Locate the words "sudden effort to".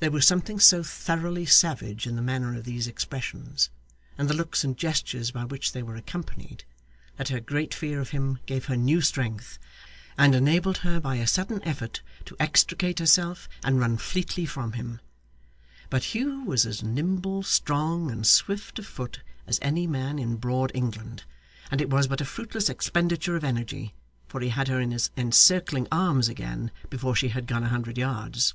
11.26-12.36